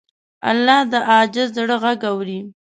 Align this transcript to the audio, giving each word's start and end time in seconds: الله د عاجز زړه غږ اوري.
الله 0.49 0.79
د 0.91 0.93
عاجز 1.09 1.49
زړه 1.57 1.75
غږ 1.83 1.99
اوري. 2.11 2.39